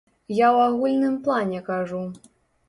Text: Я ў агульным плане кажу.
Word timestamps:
Я 0.35 0.47
ў 0.55 0.71
агульным 0.71 1.19
плане 1.27 1.61
кажу. 1.69 2.01